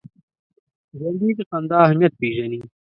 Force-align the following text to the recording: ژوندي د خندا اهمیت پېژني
ژوندي 0.97 1.29
د 1.37 1.39
خندا 1.49 1.77
اهمیت 1.85 2.13
پېژني 2.19 2.59